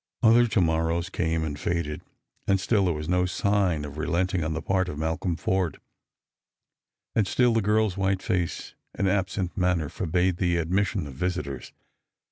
[0.23, 2.01] Other to morrows came and faded,
[2.47, 5.79] and still there was no sign of relenting on the part of Malcolm Forde.
[7.15, 11.71] And still the girl's white face and absent manner forbade the admission of visitors.